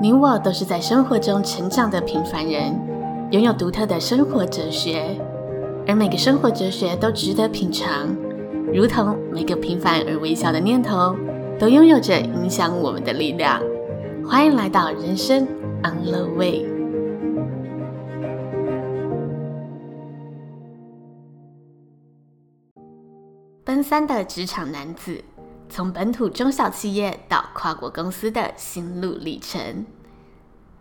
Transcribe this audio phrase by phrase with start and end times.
[0.00, 2.72] 你我都是在生活中成长的平凡人，
[3.32, 5.02] 拥有独特的生活哲学，
[5.88, 8.16] 而每个生活哲学都值得品尝，
[8.72, 11.16] 如同每个平凡而微小的念头，
[11.58, 13.60] 都拥有着影响我们的力量。
[14.24, 15.44] 欢迎来到人生
[15.82, 16.64] On the Way。
[23.64, 25.24] 奔三的职场男子。
[25.68, 29.84] 从本土中小企业到跨国公司的心路历程，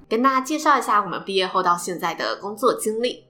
[0.07, 3.25] 跟大家介绍一下我们毕业后到现在的工作经历。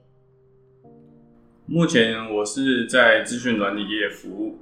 [1.66, 4.58] 目前我是在资讯软体业服务，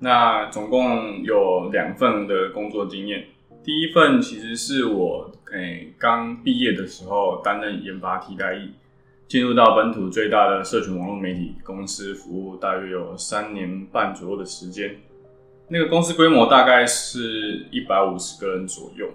[0.00, 3.24] 那总共有两份的工作经验。
[3.62, 8.72] 第一份其实是我诶刚毕业的时候担任研发替代役，
[9.28, 14.96] 进入到本土最大的社群网络媒体公司服务，大约有三年半左右的时间。
[15.72, 19.08] 那个公司规模大概是一百五十个人左右。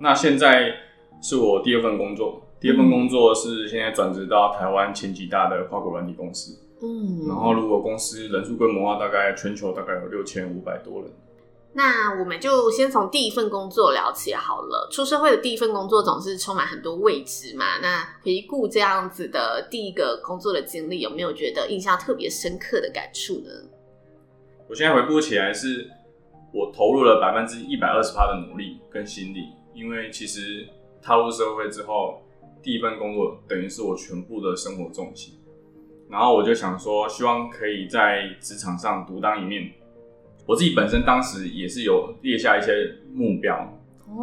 [0.00, 0.74] 那现在
[1.22, 6.58] 是我第二份工作，第二份工作是现在转职到台湾前几大的跨国软体公司。
[6.82, 11.10] 嗯，然后如果公司人数规模的话，大概全球大概有六千五百多人。
[11.74, 14.88] 那我们就先从第一份工作聊起好了。
[14.90, 17.78] 出社会的第一份工作总是充满很多未知嘛。
[17.80, 23.50] 那回顾这样子的第一个工作的经历，有没有觉得印象特别深刻的感触呢？
[24.66, 25.90] 我现在回顾起来，是
[26.50, 30.66] 我投入了百分之一百二十趴的努力跟心力，因为其实
[31.02, 32.22] 踏入社会之后，
[32.62, 35.34] 第一份工作等于是我全部的生活重心。
[36.08, 39.70] 然后我就想说，希望可以在职场上独当一面。
[40.46, 43.78] 我自己本身当时也是有列下一些目标，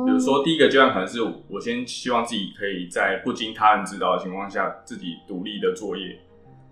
[0.05, 6.19] 比如说第一个阶段可能是我先希望自己可以在不经他人指导的情况下自己独立的作业，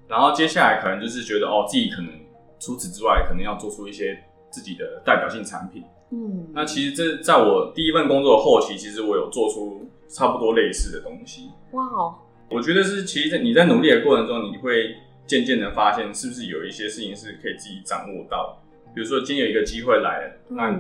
[0.08, 2.12] 然后接下来可能就是觉得哦，自己可能。
[2.60, 4.22] 除此之外，可能要做出一些
[4.52, 5.84] 自己的代表性产品。
[6.12, 11.52] 嗯，那其实这在我第一份工作的后期，其实我有做出差不多类似的东西。
[11.72, 12.16] 哇哦！
[12.50, 14.96] 我觉得是，其实你在努力的过程中，你会
[15.28, 18.60] 渐渐的发现，是不是有一些事情是可以自己掌握到。
[18.96, 20.76] 比如说，今天有一个机会来了，那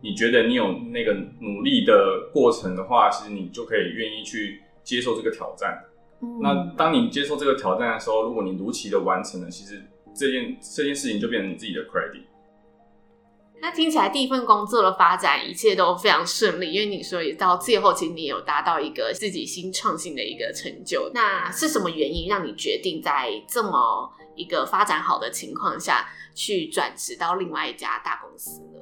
[0.00, 5.84] 你觉得你有那个努力的过程的话，其实你就可以愿意去接受这个挑战。
[6.22, 9.82] 嗯，那当你接受这个挑战的时候，如果你如期的完成了，其实。
[10.14, 12.24] 这件这件事情就变成你自己的 credit。
[13.62, 21.10] 那听起来第一份工作的发展一切都非常顺利，因为你说也到最后，其实你有达到一个自己新创新的一个成就。
[21.12, 28.80] 那是什么原因让你决定在这么一个发展好的情况下去转职到另外一家大公司呢？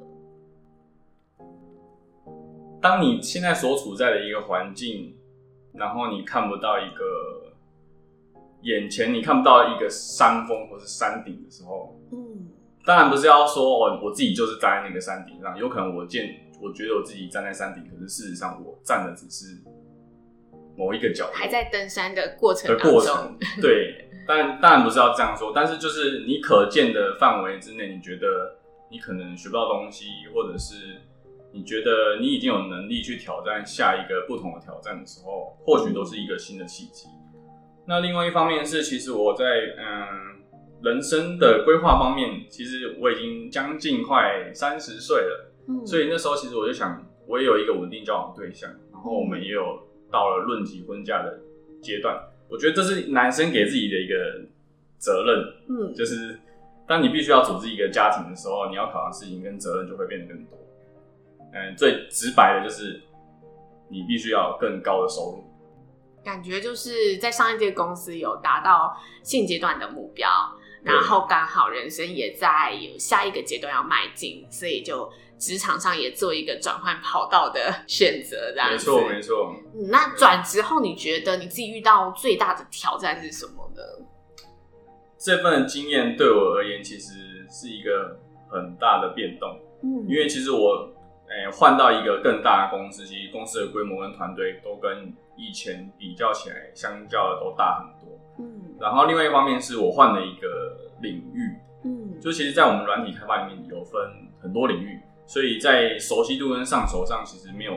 [2.81, 5.13] 当你现在所处在的一个环境，
[5.73, 7.48] 然后你看不到一个。
[8.61, 12.47] 眼前你看不到一个山峰或是山顶的时候，嗯，
[12.85, 19.57] 当然不是要说哦我自己就是站在那个山顶上，有可能我见我觉得我自己站在山顶，可是事实上我站的只是
[20.77, 23.37] 某一个角度，还在登山的过程的过程。
[23.61, 28.57] 对，但当然不是要这样说，但是就是你可见的范围之内，你觉得
[28.91, 31.01] 你可能学不到东西，或者是
[31.53, 37.07] 你觉得你已经有能力去挑战下一个不同的挑战的时候，或许都是一个新的契机。
[37.89, 39.45] 那另外一方面是，其实我在
[39.79, 40.37] 嗯
[40.83, 51.39] 人生的规划方面，其实我已经将近快三十岁了，嗯，所以那时候其实我就想，我也有一个稳定交往对象，然后我们也有到了论及婚嫁的
[51.81, 52.15] 阶段。
[52.47, 54.39] 我觉得这是男生给自己的一个
[54.99, 56.39] 责任，嗯，就是
[56.87, 60.59] 当你必须要组织一个家庭的时候，你要考量事情跟责任就会变得更多。
[61.53, 63.01] 嗯，最直白的就是
[63.89, 65.43] 你必须要有更高的收入。
[66.23, 70.29] 感觉就是在上一届公司有达到现阶段的目标，
[70.83, 78.73] 然后刚好人生也在有下一个阶段要迈进，所以就职场上也做一个转换跑道的 选择，这样子。
[78.73, 79.55] 没错，没错。
[79.75, 83.81] 嗯，那转职后你觉得你自己遇到最大的挑战是什么呢？
[85.17, 88.19] 这份经验对我而言其实是一个
[88.49, 90.93] 很大的变动，嗯，因为其实我。
[91.31, 98.19] 诶，换到一个更大的公司，其实公司的规模跟团队都跟以前比较起来，相较的都大很多。
[98.37, 103.99] 嗯，然后另外一方面是我换了一个领域，嗯，就其实，在我们软体开发里面有分
[104.41, 107.73] 很多领域，所以在熟悉度跟上手上，其实没有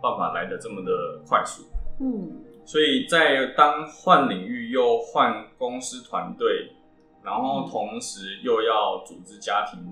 [0.00, 1.64] 办法来的这么的快速。
[2.00, 6.72] 嗯，所以在当换领域又换公司团队，
[7.22, 9.84] 然后同时又要组织家庭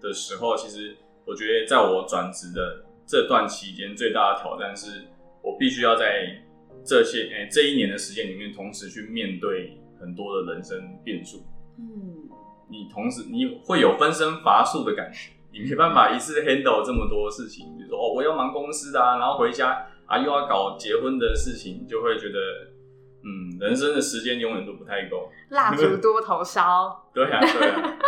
[0.00, 0.96] 的时候，其实。
[1.28, 5.08] 我觉得在我转职的这段期间，最大的挑战是
[5.46, 6.26] 我必须要在
[6.84, 11.46] 这些诶、欸、这一年的时间里面，同时去面对很多的人生变数。
[11.78, 12.28] 嗯，
[12.68, 17.64] 你同时你会有分身乏术的感觉，你没办法一次 handle 这么多事情。
[17.76, 22.38] 比如说哦，我要忙公司啊，然后回家啊，又要搞结婚的事情，就会觉得，
[23.22, 27.06] 嗯，人生的时间永远都不太够，蜡烛多头烧。
[27.14, 27.98] 对啊，对啊。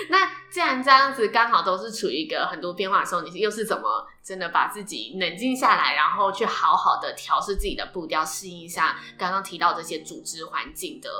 [0.08, 11.10] 那既然这样子，刚好都是处于一个很多变化的时候，你又是怎么真的把自己冷静下来，然后去好好的调试自己的步调，适应一下刚刚提到这些组织环境的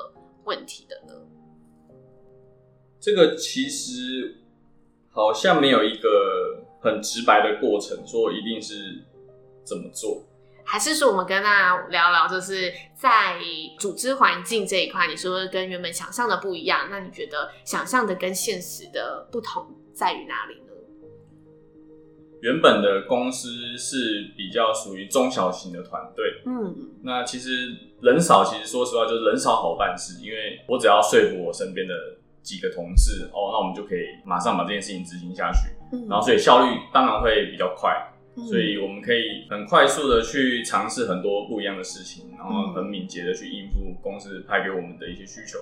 [0.45, 1.21] 问题的呢？
[3.01, 4.43] 这个其实
[5.11, 9.05] 好像没有一个很直白的过程，说一定是
[9.65, 10.25] 怎么做。
[10.71, 13.41] 还是说，我们跟大家聊聊，就是在
[13.77, 20.71] 组织环境这一块，你说跟原本想象的不一样，那你觉得想象的跟现实的不同在于哪里呢？
[22.41, 26.73] 原本的公司是比较属于中小型的团队，嗯，
[27.03, 31.95] 那其实人少，其实说实话就是人少好办事，因为我只要说服我身边的
[32.43, 35.59] 几个同事，哦，那我们就可以马上把这件事情执行下去，
[35.97, 38.07] 嗯，然后所以效率当然会比较快。
[38.49, 45.59] 所以我们可以很快速的去尝试很多不一样的事情，然后很敏捷的去应付公司派给我们的一些需求。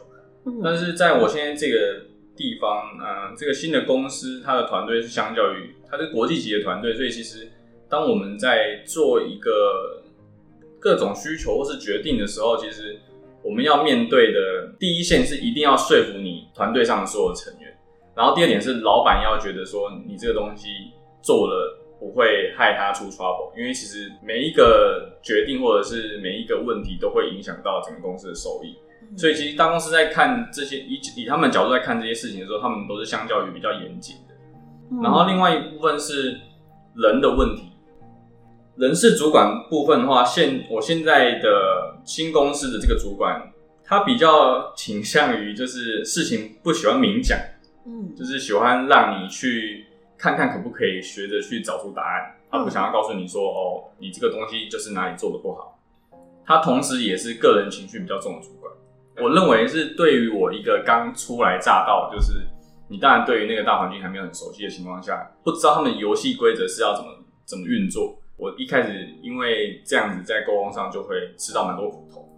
[0.63, 2.05] 但是在我现在这个
[2.37, 7.51] 地方，嗯、呃，这个新的公司，它的团队是相较于它是国际级的团队，所以其实
[7.89, 10.03] 当我们在做一个
[10.79, 12.99] 各种需求或是决定的时候，其实
[13.43, 17.77] 我们要面对的第一线是一定要说服你团队上的所有成员，
[18.15, 20.69] 然后第二点是老板要觉得说你这个东西
[21.23, 21.78] 做了。
[21.99, 34.35] 不会害他出 trouble，因为其实每一个决定或者是每一个问题都会影响到整个公司的收益，嗯、所以其实大公司在看这些以以他们角度在看这些事情的时候，他们都是相较于比较严谨的。
[34.93, 36.39] 嗯、然后另外一部分是
[36.95, 37.65] 人的问题，
[38.77, 43.53] 人事主管部分的话，现我现在的新公司的这个主管，
[43.85, 47.37] 他比较倾向于就是事情不喜欢明讲，
[47.87, 49.85] 嗯，就是喜欢让你去。
[50.19, 55.79] 看看可不可以学着去找出答案，他不想要告诉你说，哦，你这个东西就是哪里做的不好。
[56.45, 58.73] 他同时也是个人情绪比较重的主管。
[59.17, 62.47] 我认为是对于我一个刚初来乍到，就是
[62.89, 67.11] 你当然对于那个大环境还没有很熟悉的情况下，不知道他们游戏规则是要怎么
[67.45, 68.19] 怎么运作。
[68.37, 72.29] 我一开始因为这样子在沟通上就会吃到蛮多苦头。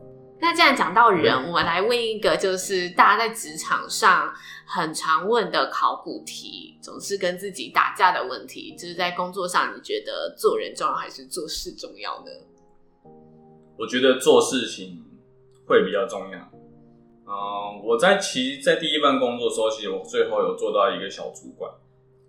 [0.40, 4.32] 那既然讲到人，我们来问一个，就是大家在职场上
[4.66, 12.30] 很常问的考古题，总是跟自己打架的问题，就是在工作上，你觉得做人重要还是做事重要呢？
[13.78, 15.04] 我觉得做事情
[15.66, 16.38] 会比较重要。
[17.26, 21.70] 嗯，我在其在第一份工作的时候，其实我最后有做到一个小主管，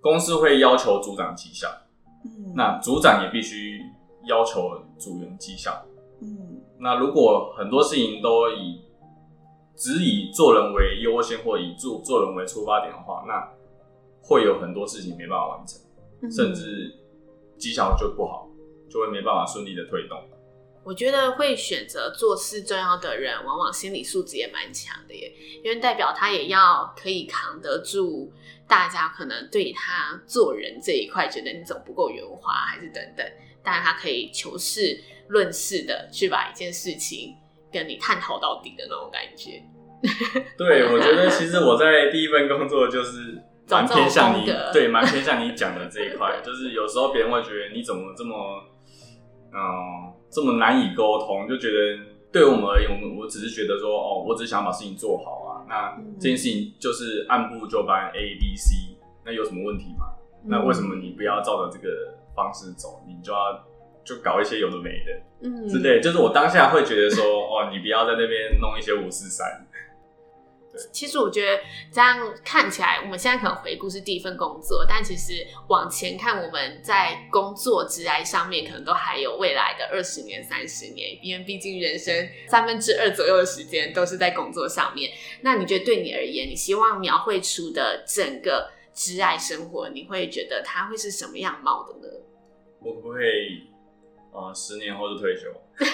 [0.02, 1.70] 公司会要求组长绩效，
[2.26, 3.80] 嗯，那组长也必须
[4.26, 5.86] 要求组员绩效，
[6.22, 6.51] 嗯。
[6.82, 8.82] 那如果很多事情都以
[9.76, 13.48] 只以做人为优先，或以做做人为出发点的话，那
[14.22, 15.80] 会有很多事情没办法完成，
[16.22, 16.92] 嗯、甚至
[17.58, 18.50] 绩效就不好，
[18.90, 20.18] 就会没办法顺利的推动。
[20.84, 25.32] 我觉得会选择做事重要的人，往往心理素质也蛮强的耶，
[25.64, 28.34] 因为代表他也要可以扛得住
[28.68, 33.24] 大家可能对他做人这一块觉得你总不够圆滑，还是等等，
[33.62, 35.00] 但是他可以求事
[35.32, 37.34] 论事的去把一件事情
[37.72, 39.64] 跟你探讨到底的那种感觉。
[40.58, 48.36] 对，我觉得其实我在第一份工作就是蛮偏向你，对，蛮偏向你讲的这一块， 就是有时候别人会觉得你怎么这么，
[49.54, 60.08] 嗯、呃，这么难以沟通，就觉得对我们而言，我们我只是觉得说，哦，我只是想把事情做好啊，那这件事情就是按部就班 A B C，那有什么问题吗？
[60.44, 63.71] 那为什么你不要照着这个方式走，你就要？
[64.04, 69.68] 就搞一些有的没的，嗯，之类，就是我当下会觉得说，哦，你不要在那边弄一些五四三。
[70.72, 85.12] 对，其实我觉得这样看起来，我们现在可能回顾是第一份工作，但其实往前看，我们在工作职涯上面，可能都还有未来的二十年、三十年，因为毕竟人生三分之二左右的时间都是在工作上面。
[85.42, 92.14] 那你觉得对你而言，你希望描绘出的整个职涯生活，你会觉得它会是什么样貌的呢？
[92.80, 93.20] 我不会。
[94.32, 95.50] 啊、呃，十年后就退休，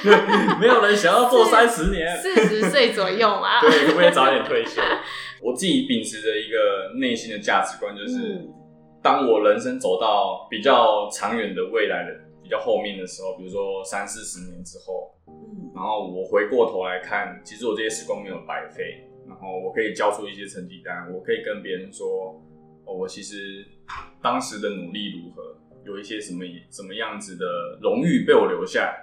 [0.62, 3.60] 没有人想要做三十年，四十岁左右嘛。
[3.62, 4.80] 对，可不可以早点退休？
[5.42, 8.54] 我自己秉持着一个内心的价值观，就是、嗯、
[9.02, 12.14] 当我人生走到比较长远的未来的
[12.44, 22.40] 比较后面的时候，比如说三四十年之后，嗯，然后我回过头来看，其实我这些时光没有白费，然后我可以交出一些成绩单，我可以跟别人说，
[22.86, 23.66] 哦，我其实
[24.22, 25.58] 当时的努力如何。
[25.88, 27.46] 有一些什么什么样子的
[27.82, 28.94] 荣誉被我留下，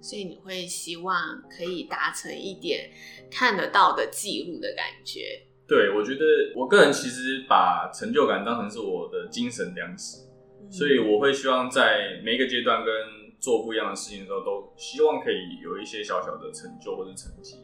[0.00, 2.88] 所以你会希望可以达成一点
[3.30, 5.42] 看得到的记录的感觉。
[5.66, 10.22] 对，我觉得我个人其实把成就感当成是我的精神粮食，
[10.62, 12.94] 嗯、所以我会希望在每一个阶段跟
[13.38, 17.56] 做不一样的事情的时候，都希望可以有一些小小的成就或者成绩，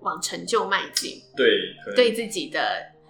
[0.00, 1.22] 往成就迈进。
[1.36, 1.46] 对，
[1.84, 2.60] 可能对自己的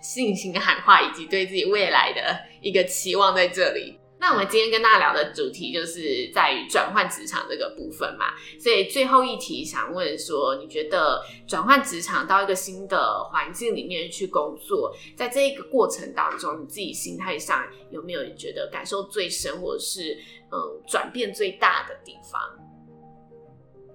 [0.01, 3.99] 信心喊话，以及对自己未来的一个期望在这里。
[4.23, 8.27] 那我们今天跟大家聊的主题就是在于转换职场这个部分嘛，
[8.57, 20.17] 所以最后一题想问说，你觉得转换职场到一个新的环境里面去工作，在这一个过程当中，你自己心态上有没有觉得感受最深，或者是
[20.53, 22.41] 嗯转变最大的地方？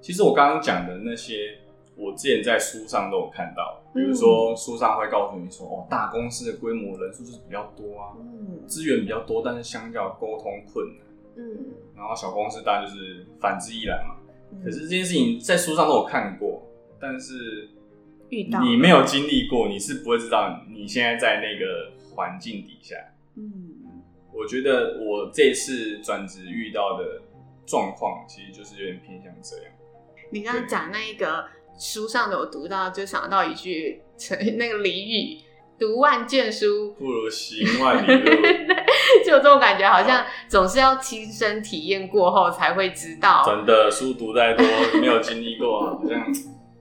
[0.01, 1.57] 其实我刚刚讲的那些。
[1.97, 8.13] 我之前在书上都有看到，比如说书上会告诉你说，哦，大公司的规模人数就是比较多啊，
[8.67, 14.15] 资源比较多，但是相较沟通困难，嗯，然后小公司当然就是反之亦然嘛。
[14.63, 16.61] 可是这件事情在书上都有看过，
[16.99, 17.67] 但是
[18.29, 22.95] 遇到你没有经历过，你是不会知道你现在在那个环境底下。
[23.35, 23.73] 嗯，
[24.31, 27.23] 我觉得我这次转职遇到的
[27.65, 29.73] 状况，其实就是有点偏向这样。
[30.29, 31.43] 你刚刚讲那一个。
[31.77, 35.39] 书上有读到，就想到一句成那个俚语
[35.79, 38.31] ：“读万卷书不如行万里路。
[39.25, 43.43] ”就有这种感觉，好像总是要亲身体验过后才会知道。
[43.45, 44.65] 真的，书读再多，
[44.99, 46.25] 没有经历过，好像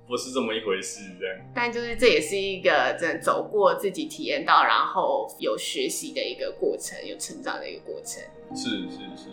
[0.06, 1.00] 不是这么一回事。
[1.20, 8.22] 这样，但就是这也是一个真的走过自己体验到，然后有学习的一个过程，有成长的一个过程。
[8.54, 9.28] 是是是。